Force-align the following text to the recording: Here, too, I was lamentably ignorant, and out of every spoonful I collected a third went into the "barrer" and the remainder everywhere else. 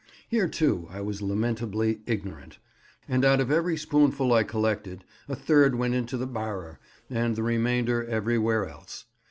Here, 0.27 0.47
too, 0.47 0.87
I 0.89 1.01
was 1.01 1.21
lamentably 1.21 1.99
ignorant, 2.07 2.57
and 3.07 3.23
out 3.23 3.39
of 3.39 3.51
every 3.51 3.77
spoonful 3.77 4.33
I 4.33 4.41
collected 4.41 5.05
a 5.29 5.35
third 5.35 5.75
went 5.75 5.93
into 5.93 6.17
the 6.17 6.25
"barrer" 6.25 6.79
and 7.07 7.35
the 7.35 7.43
remainder 7.43 8.03
everywhere 8.05 8.65
else. 8.67 9.05